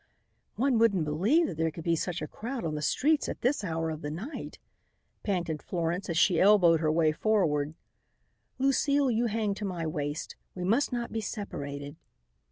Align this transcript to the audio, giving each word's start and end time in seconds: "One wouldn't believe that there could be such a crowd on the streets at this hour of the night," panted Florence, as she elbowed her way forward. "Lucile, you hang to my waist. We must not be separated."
"One 0.55 0.79
wouldn't 0.79 1.05
believe 1.05 1.45
that 1.45 1.57
there 1.57 1.69
could 1.69 1.83
be 1.83 1.95
such 1.95 2.23
a 2.23 2.27
crowd 2.27 2.65
on 2.65 2.73
the 2.73 2.81
streets 2.81 3.29
at 3.29 3.41
this 3.41 3.63
hour 3.63 3.91
of 3.91 4.01
the 4.01 4.09
night," 4.09 4.57
panted 5.21 5.61
Florence, 5.61 6.09
as 6.09 6.17
she 6.17 6.39
elbowed 6.41 6.79
her 6.79 6.91
way 6.91 7.11
forward. 7.11 7.75
"Lucile, 8.57 9.11
you 9.11 9.27
hang 9.27 9.53
to 9.53 9.63
my 9.63 9.85
waist. 9.85 10.35
We 10.55 10.63
must 10.63 10.91
not 10.91 11.11
be 11.13 11.21
separated." 11.21 11.97